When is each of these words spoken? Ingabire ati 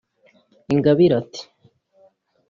Ingabire 0.73 1.13
ati 1.21 1.41